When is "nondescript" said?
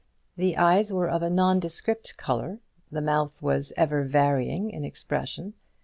1.29-2.17